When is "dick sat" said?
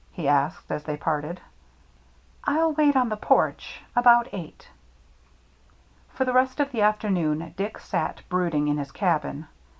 7.55-8.27